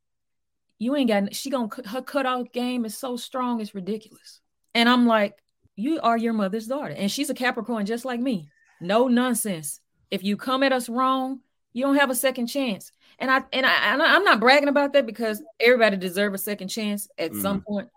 [0.79, 4.41] you ain't got she gonna cut- her cutoff game is so strong, it's ridiculous.
[4.75, 5.43] And I'm like,
[5.77, 8.49] you are your mother's daughter, and she's a Capricorn just like me.
[8.81, 9.81] No nonsense.
[10.11, 11.41] If you come at us wrong,
[11.73, 12.93] you don't have a second chance.
[13.19, 17.09] And I and I I'm not bragging about that because everybody deserves a second chance
[17.19, 17.41] at mm-hmm.
[17.41, 17.89] some point,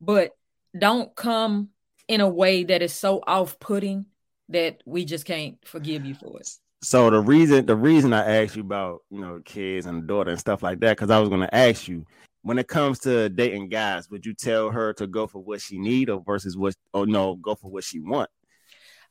[0.00, 0.32] but
[0.78, 1.70] don't come
[2.08, 4.06] in a way that is so off-putting
[4.48, 6.48] that we just can't forgive you for it.
[6.82, 10.40] So the reason the reason I asked you about you know kids and daughter and
[10.40, 12.06] stuff like that because I was going to ask you
[12.42, 15.78] when it comes to dating guys, would you tell her to go for what she
[15.78, 18.30] need or versus what or no go for what she want?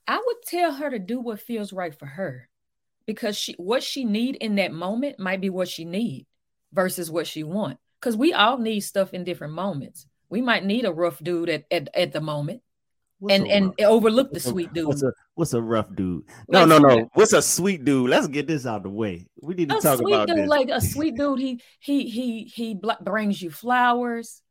[0.08, 2.50] I would tell her to do what feels right for her
[3.06, 6.26] because she what she need in that moment might be what she need
[6.74, 10.08] versus what she want because we all need stuff in different moments.
[10.30, 12.62] We might need a rough dude at, at, at the moment
[13.20, 14.88] What's and and overlook the sweet dude.
[14.88, 16.24] What's a what's a rough dude?
[16.48, 17.10] No, no, no.
[17.14, 18.10] What's a sweet dude?
[18.10, 19.28] Let's get this out of the way.
[19.42, 20.48] We need to talk about dude, this.
[20.48, 24.42] Like a sweet dude, he he he he brings you flowers.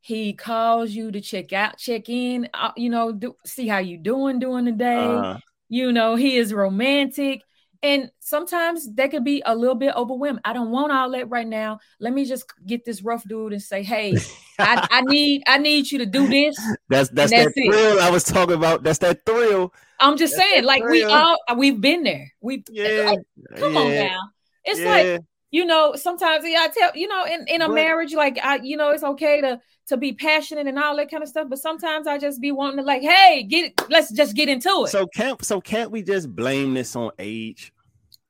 [0.00, 2.48] He calls you to check out, check in.
[2.54, 4.96] Uh, you know, do, see how you doing during the day.
[4.96, 7.42] Uh, you know, he is romantic.
[7.82, 10.40] And sometimes that could be a little bit overwhelming.
[10.44, 11.78] I don't want all that right now.
[12.00, 14.16] Let me just get this rough dude and say, "Hey,
[14.58, 16.56] I, I, need I need you to do this."
[16.88, 17.70] That's that's, that's that it.
[17.70, 18.82] thrill I was talking about.
[18.82, 19.72] That's that thrill.
[20.00, 20.92] I'm just that's saying, like thrill.
[20.92, 22.32] we all we've been there.
[22.40, 23.20] We yeah, like,
[23.56, 23.80] come yeah.
[23.80, 24.20] on now.
[24.64, 24.90] It's yeah.
[24.90, 28.38] like you know, sometimes yeah, I tell you know, in in a but, marriage, like
[28.42, 31.48] I, you know, it's okay to to be passionate and all that kind of stuff.
[31.48, 34.84] But sometimes I just be wanting to like, hey, get it, let's just get into
[34.84, 34.88] it.
[34.88, 37.72] So can't so can't we just blame this on age?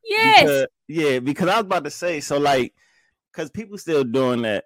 [0.05, 0.43] Yes.
[0.43, 2.73] Because, yeah, because I was about to say, so like,
[3.33, 4.65] because people still doing that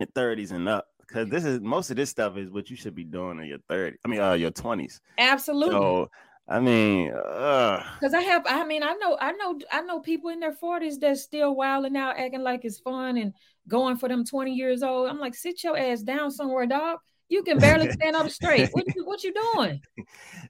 [0.00, 0.86] in 30s and up.
[1.00, 3.58] Because this is most of this stuff is what you should be doing in your
[3.70, 3.94] 30s.
[4.04, 4.98] I mean, uh, your 20s.
[5.18, 5.74] Absolutely.
[5.74, 6.10] So
[6.48, 10.38] I mean, because I have, I mean, I know, I know, I know people in
[10.38, 13.32] their 40s that's still wilding out, acting like it's fun and
[13.66, 15.08] going for them 20 years old.
[15.08, 16.98] I'm like, sit your ass down somewhere, dog.
[17.28, 18.68] You can barely stand up straight.
[18.72, 19.80] What you, what you doing?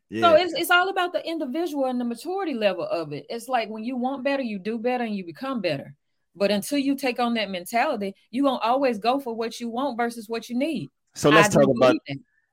[0.09, 0.31] Yeah.
[0.31, 3.27] So it's it's all about the individual and the maturity level of it.
[3.29, 5.95] It's like when you want better, you do better and you become better.
[6.35, 9.97] But until you take on that mentality, you gonna always go for what you want
[9.97, 10.91] versus what you need.
[11.15, 11.97] So let's I talk about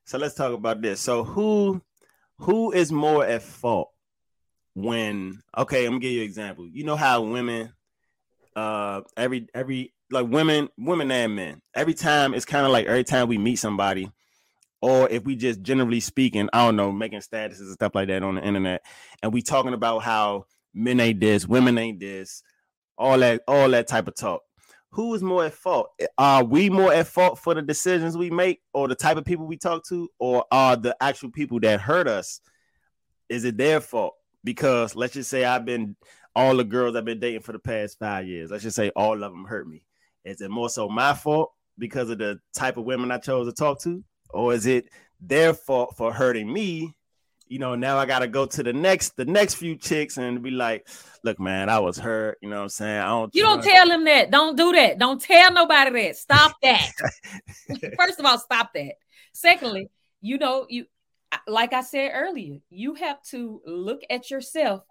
[0.06, 1.00] so let's talk about this.
[1.00, 1.82] So who
[2.44, 3.90] who is more at fault
[4.76, 6.68] when okay, I'm gonna give you an example.
[6.68, 7.74] You know how women
[8.56, 11.62] uh every every like women, women and men.
[11.76, 14.12] Every time it's kind of like every time we meet somebody,
[14.82, 18.24] or if we just generally speaking, I don't know, making statuses and stuff like that
[18.24, 18.84] on the internet,
[19.22, 22.44] and we talking about how men ain't this, women ain't this,
[22.98, 24.42] all that, all that type of talk.
[24.94, 25.90] Who is more at fault?
[26.20, 29.48] Are we more at fault for the decisions we make, or the type of people
[29.48, 32.40] we talk to, or are the actual people that hurt us?
[33.28, 34.14] Is it their fault?
[34.44, 35.96] Because let's just say I've been
[36.36, 38.52] all the girls I've been dating for the past five years.
[38.52, 39.84] Let's just say all of them hurt me.
[40.26, 43.54] Is it more so my fault because of the type of women I chose to
[43.54, 46.96] talk to, or is it their fault for hurting me?
[47.48, 50.52] You know, now I gotta go to the next the next few chicks and be
[50.52, 50.88] like,
[51.24, 52.38] look, man, I was hurt.
[52.42, 53.00] You know what I'm saying?
[53.00, 54.32] I don't You don't tell them that.
[54.32, 54.98] Don't do that.
[54.98, 56.16] Don't tell nobody that.
[56.18, 56.92] Stop that.
[57.98, 58.96] First of all, stop that.
[59.34, 59.90] Secondly,
[60.22, 60.86] you know, you
[61.48, 64.84] like I said earlier, you have to look at yourself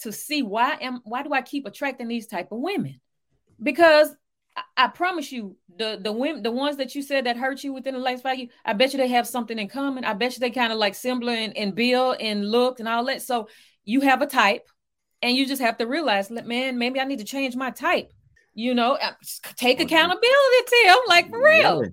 [0.00, 3.00] to see why am why do I keep attracting these type of women?
[3.62, 4.14] Because
[4.76, 7.94] I, promise you, the the women, the ones that you said that hurt you within
[7.94, 10.04] the last five years, I bet you they have something in common.
[10.04, 13.04] I bet you they kind of like similar in, in build and look and all
[13.06, 13.22] that.
[13.22, 13.48] So
[13.84, 14.68] you have a type,
[15.22, 18.12] and you just have to realize, man, maybe I need to change my type.
[18.54, 19.12] You know, uh,
[19.56, 20.26] take accountability,
[20.66, 20.96] Tim.
[21.08, 21.84] Like for real.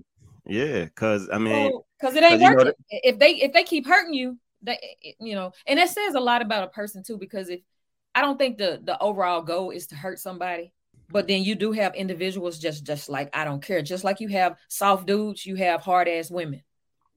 [0.45, 2.59] Yeah, because I mean, because it ain't working.
[2.59, 4.77] You know if they if they keep hurting you, they
[5.19, 7.17] you know, and that says a lot about a person too.
[7.17, 7.61] Because if
[8.13, 10.71] I don't think the the overall goal is to hurt somebody
[11.09, 13.81] but then you do have individuals just just like I don't care.
[13.81, 16.63] Just like you have soft dudes, you have hard ass women.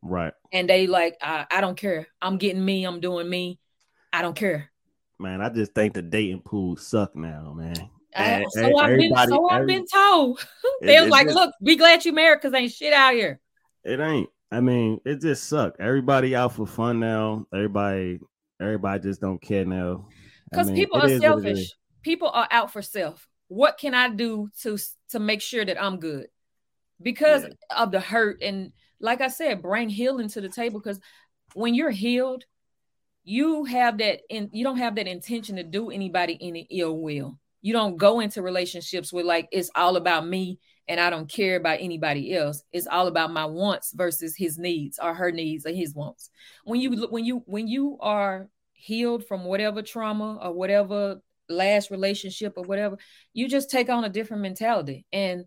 [0.02, 0.32] Right.
[0.52, 2.06] And they like I, I don't care.
[2.20, 2.84] I'm getting me.
[2.84, 3.58] I'm doing me.
[4.12, 4.70] I don't care.
[5.18, 7.90] Man, I just think the dating pool suck now, man.
[8.14, 10.46] I, eh, so I've been so I've been told.
[10.80, 13.40] they was like, just, look, be glad you married because ain't shit out here.
[13.84, 14.28] It ain't.
[14.50, 15.74] I mean, it just suck.
[15.78, 17.46] Everybody out for fun now.
[17.52, 18.20] Everybody,
[18.60, 20.08] everybody just don't care now.
[20.50, 21.72] Because I mean, people are selfish.
[22.02, 24.78] People are out for self what can I do to
[25.10, 26.28] to make sure that I'm good?
[27.00, 27.82] Because yeah.
[27.82, 31.00] of the hurt and like I said, bring healing to the table because
[31.54, 32.44] when you're healed,
[33.24, 37.38] you have that and you don't have that intention to do anybody any ill will.
[37.60, 40.58] You don't go into relationships with like it's all about me
[40.88, 42.62] and I don't care about anybody else.
[42.72, 46.30] It's all about my wants versus his needs or her needs or his wants.
[46.64, 52.54] When you when you when you are healed from whatever trauma or whatever last relationship
[52.56, 52.98] or whatever,
[53.32, 55.44] you just take on a different mentality and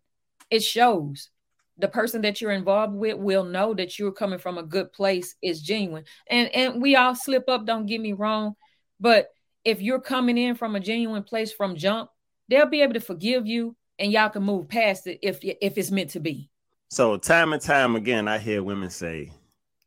[0.50, 1.30] it shows.
[1.78, 5.36] The person that you're involved with will know that you're coming from a good place
[5.42, 6.04] is genuine.
[6.30, 8.56] And and we all slip up, don't get me wrong,
[9.00, 9.30] but
[9.64, 12.10] if you're coming in from a genuine place from jump,
[12.50, 15.92] they'll be able to forgive you and y'all can move past it if if it's
[15.92, 16.50] meant to be.
[16.90, 19.32] So time and time again, I hear women say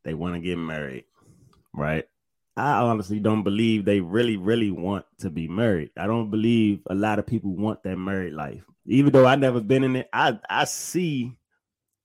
[0.05, 1.05] they want to get married,
[1.75, 2.07] right?
[2.57, 5.91] I honestly don't believe they really, really want to be married.
[5.97, 8.63] I don't believe a lot of people want that married life.
[8.87, 11.37] Even though I've never been in it, I I see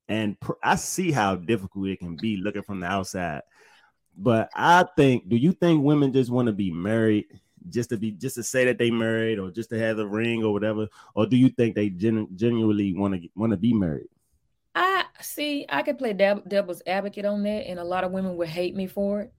[0.08, 3.42] and pr- I see how difficult it can be looking from the outside.
[4.18, 7.26] But I think, do you think women just want to be married
[7.70, 10.44] just to be just to say that they married or just to have a ring
[10.44, 14.08] or whatever, or do you think they genu- genuinely want to want to be married?
[14.74, 15.68] I see.
[15.70, 18.88] I could play devil's advocate on that, and a lot of women would hate me
[18.88, 19.34] for it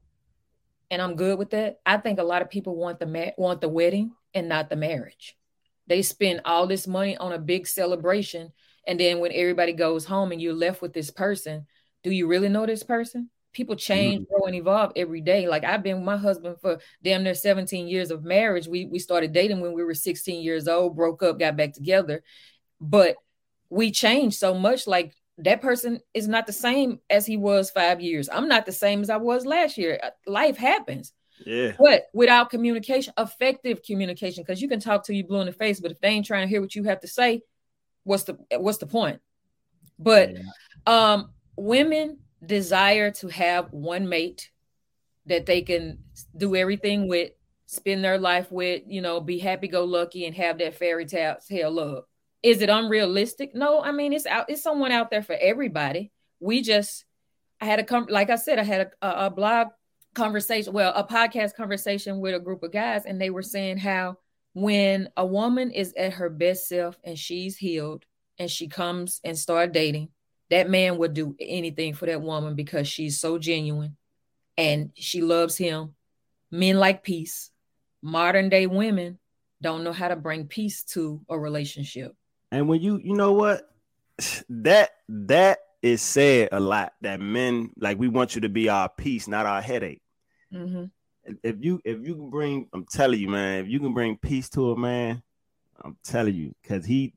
[0.91, 1.81] and I'm good with that.
[1.87, 4.77] I think a lot of people want the ma- want the wedding and not the
[4.77, 5.37] marriage.
[5.87, 8.53] They spend all this money on a big celebration,
[8.87, 11.67] and then when everybody goes home and you're left with this person,
[12.03, 13.31] do you really know this person?
[13.53, 14.35] People change, mm-hmm.
[14.35, 15.49] grow, and evolve every day.
[15.49, 18.67] Like I've been with my husband for damn near 17 years of marriage.
[18.69, 22.23] We we started dating when we were 16 years old, broke up, got back together,
[22.81, 23.17] but
[23.69, 24.87] we changed so much.
[24.87, 28.29] Like that person is not the same as he was five years.
[28.31, 29.99] I'm not the same as I was last year.
[30.03, 31.13] Uh, life happens.
[31.47, 31.73] Yeah.
[31.79, 35.81] But without communication, effective communication, because you can talk to you blue in the face,
[35.81, 37.43] but if they ain't trying to hear what you have to say,
[38.05, 39.21] what's the what's the point?
[39.99, 40.43] But yeah.
[40.87, 44.51] um women desire to have one mate
[45.27, 45.99] that they can
[46.37, 47.33] do everything with,
[47.67, 51.71] spend their life with, you know, be happy go lucky and have that fairy tale
[51.71, 52.05] love.
[52.43, 53.55] Is it unrealistic?
[53.55, 54.47] No, I mean it's out.
[54.49, 56.11] It's someone out there for everybody.
[56.41, 57.05] We just,
[57.61, 59.69] I had a com- like I said, I had a, a blog
[60.15, 64.17] conversation, well, a podcast conversation with a group of guys, and they were saying how
[64.53, 68.05] when a woman is at her best self and she's healed
[68.39, 70.09] and she comes and start dating,
[70.51, 73.97] that man would do anything for that woman because she's so genuine
[74.57, 75.95] and she loves him.
[76.51, 77.51] Men like peace.
[78.03, 79.19] Modern day women
[79.63, 82.17] don't know how to bring peace to a relationship.
[82.51, 83.71] And when you, you know what,
[84.49, 88.89] that that is said a lot that men like we want you to be our
[88.89, 90.03] peace, not our headache.
[90.53, 90.85] Mm-hmm.
[91.43, 94.49] If you if you can bring, I'm telling you, man, if you can bring peace
[94.51, 95.23] to a man,
[95.83, 97.15] I'm telling you, because he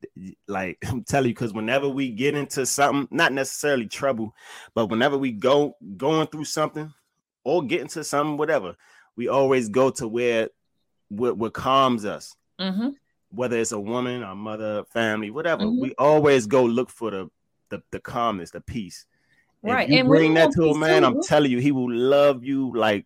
[0.47, 4.35] like I'm telling you, because whenever we get into something, not necessarily trouble,
[4.73, 6.93] but whenever we go going through something
[7.43, 8.75] or get into something, whatever,
[9.15, 10.49] we always go to where
[11.09, 12.35] what, what calms us.
[12.59, 12.89] Mm-hmm
[13.33, 15.81] whether it's a woman, a mother, family, whatever, mm-hmm.
[15.81, 17.29] we always go look for the
[17.69, 19.05] the, the calmness, the peace.
[19.63, 19.89] Right.
[19.89, 21.07] And bring that to a man, too.
[21.07, 23.05] I'm telling you, he will love you like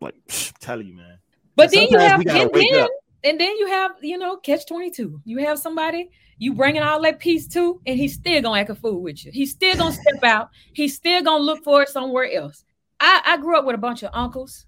[0.00, 1.18] like psh, telling you, man.
[1.54, 2.88] But then you have and then,
[3.24, 5.20] and then you have, you know, catch 22.
[5.24, 8.74] You have somebody you bringing all that peace to, and he's still gonna act a
[8.74, 9.30] fool with you.
[9.30, 12.64] He's still gonna step out, he's still gonna look for it somewhere else.
[12.98, 14.66] I, I grew up with a bunch of uncles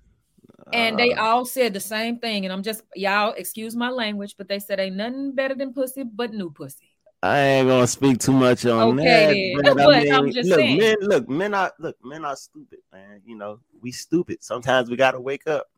[0.73, 1.23] and they uh.
[1.23, 2.45] all said the same thing.
[2.45, 6.05] And I'm just y'all excuse my language, but they said ain't nothing better than pussy
[6.05, 6.91] but new pussy.
[7.23, 9.75] I ain't gonna speak too much on okay, that.
[9.75, 10.79] But, but I mean, I'm just look, saying.
[10.79, 13.23] men, look, men are look, men are stupid, man.
[13.25, 14.45] You know, we stupid.
[14.45, 15.69] Sometimes we gotta wake up.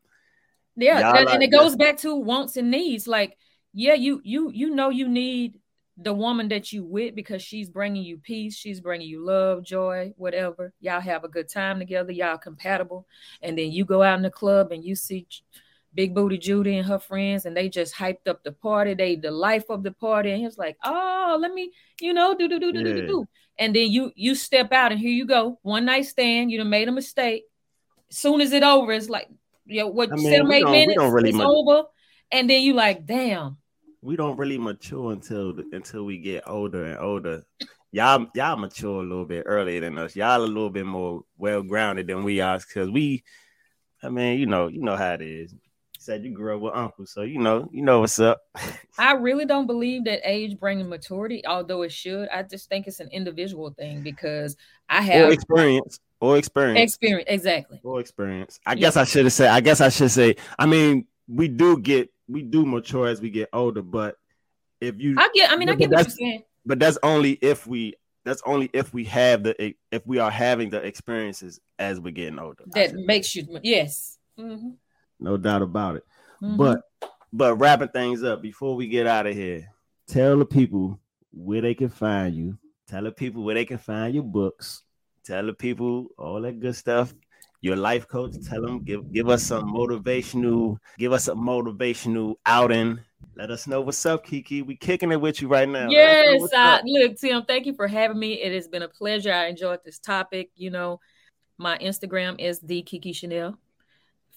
[0.75, 3.07] Yeah, that, and it goes back to wants and needs.
[3.07, 3.37] Like,
[3.73, 5.59] yeah, you you you know you need
[5.97, 10.13] the woman that you with because she's bringing you peace, she's bringing you love, joy,
[10.17, 10.71] whatever.
[10.79, 13.07] Y'all have a good time together, y'all compatible,
[13.41, 15.27] and then you go out in the club and you see
[15.95, 18.93] Big Booty Judy and her friends, and they just hyped up the party.
[18.93, 22.47] They the life of the party, and he's like, "Oh, let me, you know, do
[22.47, 23.25] do do do do do."
[23.57, 26.51] And then you you step out, and here you go, one night stand.
[26.51, 27.45] You done made a mistake.
[28.09, 29.27] Soon as it over, it's like,
[29.65, 31.87] you know, what I mean, seven eight minutes, really it's much- over,
[32.31, 33.57] and then you like, damn
[34.07, 37.43] we don't really mature until until we get older and older.
[37.91, 40.15] Y'all y'all mature a little bit earlier than us.
[40.15, 43.25] Y'all a little bit more well grounded than we are because we,
[44.01, 45.51] I mean, you know, you know how it is.
[45.51, 45.59] You
[45.99, 48.39] said you grew up with uncle, so you know, you know what's up.
[48.97, 52.29] I really don't believe that age brings maturity, although it should.
[52.29, 54.55] I just think it's an individual thing because
[54.87, 56.93] I have or experience or experience.
[56.93, 57.81] Experience, exactly.
[57.83, 58.57] Or experience.
[58.65, 58.79] I yeah.
[58.79, 59.49] guess I should have said.
[59.49, 60.37] I guess I should say.
[60.57, 64.17] I mean, we do get we do mature as we get older, but
[64.79, 66.43] if you I get I mean I get what you're saying.
[66.65, 70.69] But that's only if we that's only if we have the if we are having
[70.69, 72.63] the experiences as we're getting older.
[72.67, 74.17] That makes you yes.
[74.37, 74.71] Mm-hmm.
[75.19, 76.05] No doubt about it.
[76.41, 76.57] Mm-hmm.
[76.57, 76.81] But
[77.31, 79.69] but wrapping things up before we get out of here,
[80.07, 80.99] tell the people
[81.31, 82.57] where they can find you.
[82.87, 84.83] Tell the people where they can find your books.
[85.25, 87.13] Tell the people all that good stuff
[87.61, 88.33] your life coach.
[88.47, 92.99] Tell them, give give us some motivational, give us a motivational outing.
[93.35, 94.65] Let us know what's up, KeKe.
[94.65, 95.89] We kicking it with you right now.
[95.89, 97.43] Yes, uh, look, Tim.
[97.43, 98.33] Thank you for having me.
[98.33, 99.33] It has been a pleasure.
[99.33, 100.49] I enjoyed this topic.
[100.55, 100.99] You know,
[101.57, 103.57] my Instagram is the KeKe Chanel,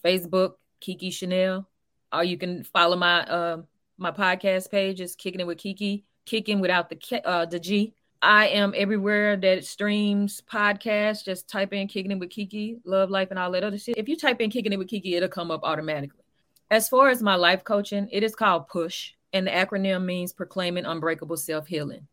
[0.05, 1.69] Facebook KeKe Chanel,
[2.13, 3.63] or you can follow my uh,
[3.99, 7.95] my podcast page is Kicking It with KeKe kicking without the uh, the G.
[8.23, 11.25] I am everywhere that streams podcasts.
[11.25, 13.97] Just type in kicking it with KeKe, love life, and all that other shit.
[13.97, 16.25] If you type in kicking it with KeKe, it'll come up automatically.
[16.71, 20.85] As far as my life coaching, it is called PUSH, and the acronym means proclaiming
[20.85, 22.07] unbreakable self healing.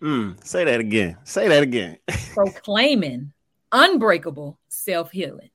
[0.00, 1.16] Mm, say that again.
[1.22, 1.96] Say that again.
[2.34, 3.32] proclaiming
[3.70, 5.50] unbreakable self healing.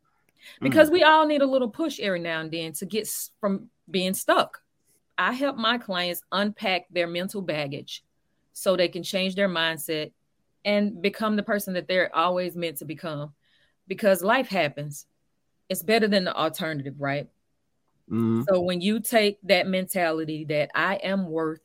[0.62, 0.94] Because mm.
[0.94, 3.10] we all need a little push every now and then to get
[3.42, 4.62] from being stuck.
[5.18, 8.04] I help my clients unpack their mental baggage
[8.58, 10.12] so they can change their mindset
[10.66, 13.32] and become the person that they're always meant to become.
[13.88, 15.06] Because life happens.
[15.70, 17.30] It's better than the alternative, right?
[18.10, 18.44] Mm-hmm.
[18.50, 21.62] So when you take that mentality that I am worth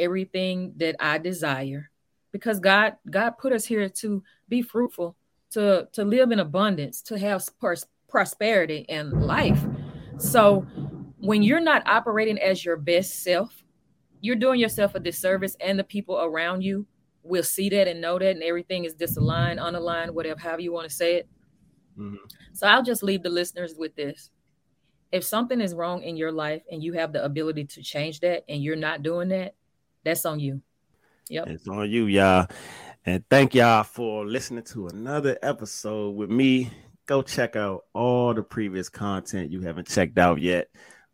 [0.00, 1.90] everything that I desire,
[2.32, 5.14] because God God put us here to be fruitful,
[5.52, 9.62] to to live in abundance, to have pers- prosperity and life.
[10.18, 10.66] So
[11.20, 13.61] when you're not operating as your best self,
[14.22, 16.86] you're doing yourself a disservice, and the people around you
[17.22, 20.88] will see that and know that, and everything is disaligned, unaligned, whatever, however you want
[20.88, 21.28] to say it.
[21.98, 22.16] Mm-hmm.
[22.54, 24.30] So I'll just leave the listeners with this.
[25.10, 28.44] If something is wrong in your life and you have the ability to change that
[28.48, 29.54] and you're not doing that,
[30.04, 30.62] that's on you.
[31.28, 31.48] Yep.
[31.48, 32.46] It's on you, y'all.
[33.04, 36.70] And thank y'all for listening to another episode with me.
[37.06, 40.68] Go check out all the previous content you haven't checked out yet.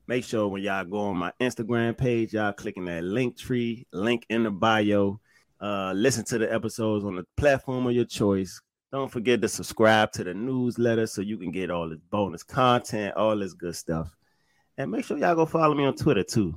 [0.09, 4.25] Make sure when y'all go on my Instagram page, y'all clicking that link tree, link
[4.31, 5.21] in the bio.
[5.61, 8.59] Uh, listen to the episodes on the platform of your choice.
[8.91, 13.17] Don't forget to subscribe to the newsletter so you can get all this bonus content,
[13.17, 14.09] all this good stuff.
[14.79, 16.55] And make sure y'all go follow me on Twitter too.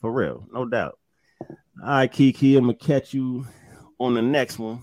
[0.00, 0.98] For real, no doubt.
[1.40, 1.56] All
[1.88, 3.46] right, KeKe, I'm gonna catch you
[4.00, 4.82] on the next one.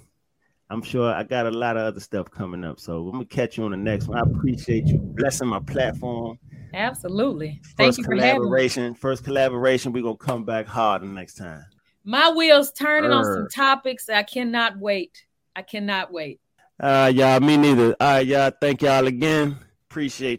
[0.70, 2.80] I'm sure I got a lot of other stuff coming up.
[2.80, 4.18] So I'm gonna catch you on the next one.
[4.18, 6.40] I appreciate you blessing my platform.
[6.76, 7.62] Absolutely.
[7.78, 8.94] Thank first you collaboration.
[8.96, 9.94] First collaboration.
[9.94, 11.64] We're gonna come back harder next time.
[12.04, 14.10] My wheels turning on some topics.
[14.10, 15.26] I cannot wait.
[15.56, 16.42] I cannot wait.
[16.80, 17.96] Uh y'all, me neither.
[18.00, 18.52] All right, y'all.
[18.60, 19.58] Thank y'all again.
[19.90, 20.34] Appreciate